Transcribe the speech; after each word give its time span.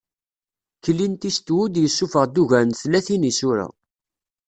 Clint 0.83 1.23
Eastwood 1.29 1.73
yessufeɣ-d 1.79 2.41
ugar 2.41 2.63
n 2.65 2.71
tlatin 2.79 3.27
isura. 3.31 3.67